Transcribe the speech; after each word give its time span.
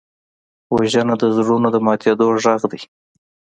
وژنه 0.75 1.15
د 1.21 1.23
زړونو 1.37 1.67
د 1.71 1.77
ماتېدو 1.85 2.25
غږ 2.45 2.59
دی 2.71 2.81